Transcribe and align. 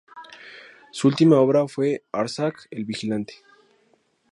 Su 0.91 1.09
última 1.09 1.39
obra 1.39 1.67
fue 1.67 2.03
"Arzak 2.11 2.65
el 2.71 2.85
vigilante". 2.85 3.35